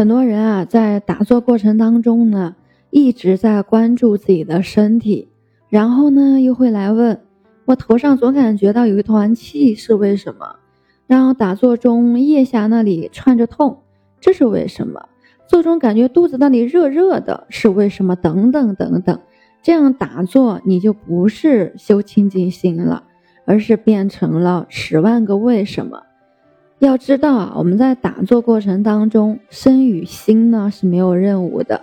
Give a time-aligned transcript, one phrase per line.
[0.00, 2.56] 很多人啊，在打坐过程当中呢，
[2.88, 5.28] 一直在关注自己的身体，
[5.68, 7.20] 然后呢，又会来问
[7.66, 10.56] 我头上总感觉到有一团气是为什么？
[11.06, 13.82] 然后打坐中腋下那里串着痛，
[14.22, 15.06] 这是为什么？
[15.46, 18.16] 坐中感觉肚子那里热热的，是为什么？
[18.16, 19.20] 等等等等，
[19.62, 23.02] 这样打坐你就不是修清净心了，
[23.44, 26.04] 而是变成了十万个为什么。
[26.80, 31.82] 要知道啊，我们在打坐过程当中，身与心呢是没有任务的。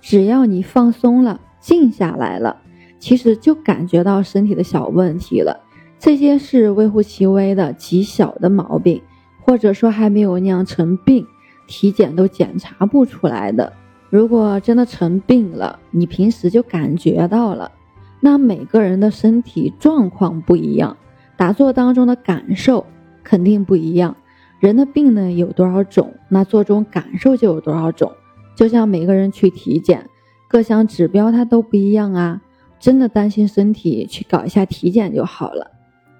[0.00, 2.56] 只要你放松了、静下来了，
[3.00, 5.64] 其实就感觉到身体的小问题了。
[5.98, 9.02] 这些是微乎其微的极小的毛病，
[9.40, 11.26] 或者说还没有酿成病，
[11.66, 13.72] 体检都检查不出来的。
[14.10, 17.72] 如果真的成病了，你平时就感觉到了。
[18.20, 20.96] 那每个人的身体状况不一样，
[21.36, 22.86] 打坐当中的感受
[23.24, 24.14] 肯定不一样。
[24.60, 28.12] 人的病呢有多少种，那做中感受就有多少种。
[28.54, 30.08] 就像每个人去体检，
[30.48, 32.42] 各项指标它都不一样啊。
[32.78, 35.70] 真的担心身体，去搞一下体检就好了。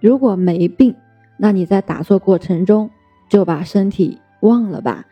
[0.01, 0.95] 如果没病，
[1.39, 2.91] 那你在打坐过程中
[3.29, 5.07] 就把身体忘了吧。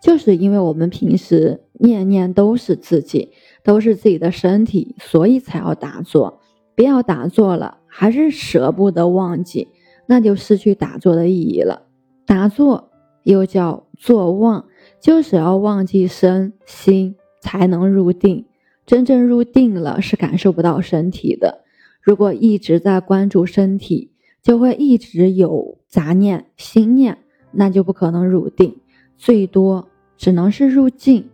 [0.00, 3.30] 就是因为我们平时念念都是自己，
[3.64, 6.40] 都是自己的身体，所以才要打坐。
[6.76, 9.68] 不要打坐了，还是舍不得忘记，
[10.06, 11.82] 那就失去打坐的意义了。
[12.28, 12.90] 打坐
[13.22, 14.66] 又叫坐忘，
[15.00, 18.44] 就是要忘记身心，才能入定。
[18.84, 21.64] 真正入定了，是感受不到身体的。
[22.02, 24.12] 如果一直在关注身体，
[24.42, 27.16] 就会一直有杂念、心念，
[27.50, 28.76] 那就不可能入定，
[29.16, 31.30] 最多只能是入静。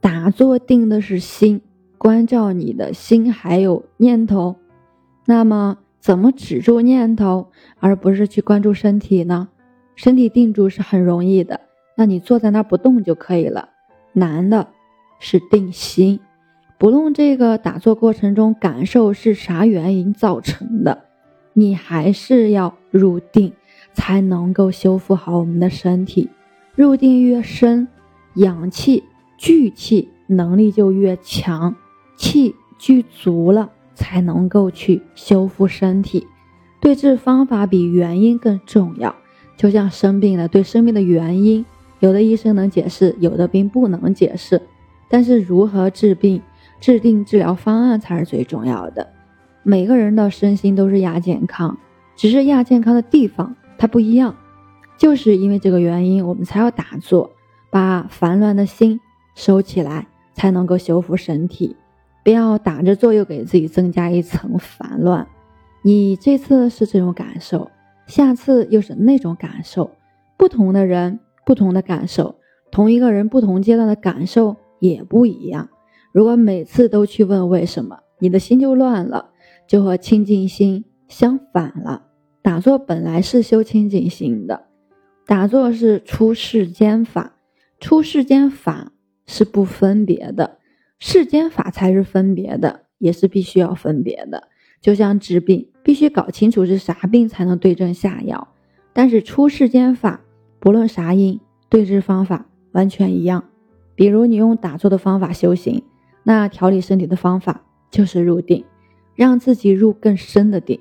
[0.00, 1.60] 打坐定的是心，
[1.98, 4.54] 关照你的心还有念头。
[5.26, 7.48] 那么，怎么止住念头，
[7.80, 9.48] 而不是去关注身体呢？
[9.98, 11.60] 身体定住是很容易的，
[11.96, 13.70] 那你坐在那儿不动就可以了。
[14.12, 14.68] 难的
[15.18, 16.20] 是定心，
[16.78, 21.06] 不论这个打坐过程中感受是啥原因造成的，
[21.52, 23.52] 你还是要入定，
[23.92, 26.30] 才能够修复好我们的身体。
[26.76, 27.88] 入定越深，
[28.36, 29.02] 氧气
[29.36, 31.74] 聚气能力就越强，
[32.16, 36.24] 气聚足了，才能够去修复身体。
[36.80, 39.16] 对治方法比原因更重要。
[39.58, 41.66] 就像生病了，对生病的原因，
[41.98, 44.62] 有的医生能解释，有的病不能解释。
[45.08, 46.40] 但是如何治病，
[46.80, 49.08] 制定治疗方案才是最重要的。
[49.64, 51.76] 每个人的身心都是亚健康，
[52.14, 54.34] 只是亚健康的地方它不一样。
[54.96, 57.30] 就是因为这个原因，我们才要打坐，
[57.68, 59.00] 把烦乱的心
[59.34, 61.74] 收起来，才能够修复身体。
[62.22, 65.26] 不要打着坐又给自己增加一层烦乱。
[65.82, 67.70] 你这次是这种感受。
[68.08, 69.92] 下次又是那种感受，
[70.36, 72.34] 不同的人不同的感受，
[72.72, 75.68] 同一个人不同阶段的感受也不一样。
[76.10, 79.30] 如果每次都去问为什么，你的心就乱了，
[79.66, 82.06] 就和清净心相反了。
[82.40, 84.64] 打坐本来是修清净心的，
[85.26, 87.34] 打坐是出世间法，
[87.78, 88.92] 出世间法
[89.26, 90.58] 是不分别的，
[90.98, 94.48] 世间法才是分别的，也是必须要分别的。
[94.80, 98.48] 就像治病，必须搞清楚是啥病才能对症下药。
[98.92, 100.20] 但是出世间法，
[100.60, 101.40] 不论啥因，
[101.70, 103.44] 对治方法完全一样。
[103.94, 105.82] 比如你用打坐的方法修行，
[106.24, 108.66] 那调理身体的方法就是入定，
[109.14, 110.78] 让自己入更深的定。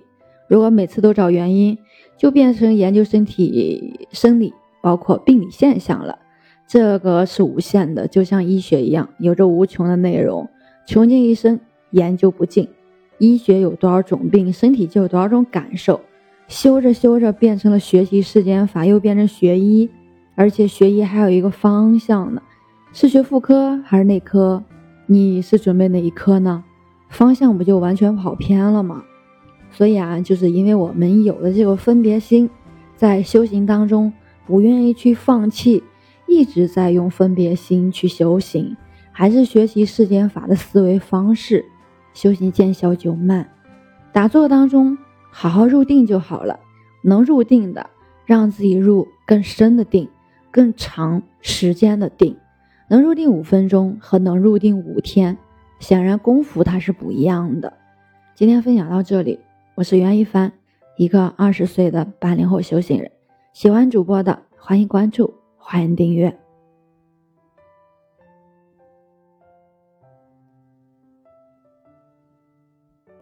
[0.50, 1.78] 如果每次都找原因，
[2.18, 6.20] 就变成研究身体生理，包括病理现象了。
[6.68, 10.50] 这个是无限的，就像医学一样，有着无穷的内容，
[10.86, 11.58] 穷尽一生
[11.92, 12.68] 研究不尽。
[13.20, 16.00] 医学有多少种病，身体就有多少种感受。
[16.48, 19.90] 修着修着变成了学习世间法，又变成学医，
[20.36, 22.42] 而且学医还有一个方向呢，
[22.94, 24.64] 是学妇科还是内科？
[25.08, 26.64] 你是准备哪一科呢？
[27.10, 29.04] 方向不就完全跑偏了吗？
[29.72, 32.50] 所以啊，就是因为我们有了这个分别心，
[32.96, 34.14] 在修行当中
[34.46, 35.84] 不愿意去放弃，
[36.28, 38.78] 一直在用分别心去修行，
[39.12, 41.66] 还是学习世间法的思维方式。
[42.18, 43.48] 修行见效就慢，
[44.12, 44.98] 打坐当中
[45.30, 46.60] 好好入定就好了。
[47.04, 47.92] 能入定的，
[48.26, 50.10] 让自己入更深的定，
[50.50, 52.36] 更长时间的定。
[52.90, 55.38] 能入定五分钟和能入定五天，
[55.78, 57.72] 显然功夫它是不一样的。
[58.34, 59.40] 今天分享到这里，
[59.76, 60.52] 我是袁一帆，
[60.98, 63.12] 一个二十岁的八零后修行人。
[63.54, 66.47] 喜欢主播的，欢迎关注，欢迎订阅。